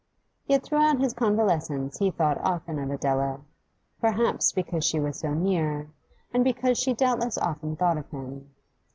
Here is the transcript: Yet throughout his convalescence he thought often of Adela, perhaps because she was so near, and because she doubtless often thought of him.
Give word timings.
Yet 0.47 0.63
throughout 0.63 0.99
his 0.99 1.13
convalescence 1.13 1.99
he 1.99 2.09
thought 2.09 2.39
often 2.39 2.79
of 2.79 2.89
Adela, 2.89 3.41
perhaps 3.99 4.51
because 4.51 4.83
she 4.83 4.99
was 4.99 5.19
so 5.19 5.35
near, 5.35 5.91
and 6.33 6.43
because 6.43 6.79
she 6.79 6.95
doubtless 6.95 7.37
often 7.37 7.75
thought 7.75 7.99
of 7.99 8.09
him. 8.09 8.49